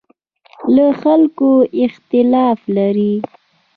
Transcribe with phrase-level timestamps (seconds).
[0.75, 1.49] له خلکو
[1.83, 3.13] اختلاف لري.